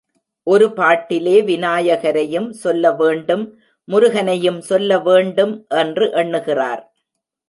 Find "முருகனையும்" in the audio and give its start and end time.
3.87-4.59